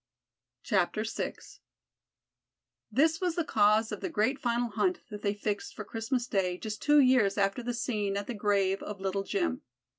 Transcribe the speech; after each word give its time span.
VI 0.67 0.89
This 2.91 3.21
was 3.21 3.35
the 3.35 3.43
cause 3.43 3.91
of 3.91 4.01
the 4.01 4.09
great 4.09 4.39
final 4.39 4.69
hunt 4.69 5.01
that 5.11 5.21
they 5.21 5.35
fixed 5.35 5.75
for 5.75 5.85
Christmas 5.85 6.25
Day 6.25 6.57
just 6.57 6.81
two 6.81 6.99
years 6.99 7.37
after 7.37 7.61
the 7.61 7.75
scene 7.75 8.17
at 8.17 8.25
the 8.25 8.33
grave 8.33 8.81
of 8.81 8.99
Little 8.99 9.21
Jim. 9.21 9.61